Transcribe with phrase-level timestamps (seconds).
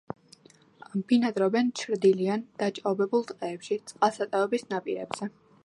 [1.11, 5.33] ბინადრობენ ჩრდილიან, დაჭაობებულ ტყეებში, წყალსატევების ნაპირებზე.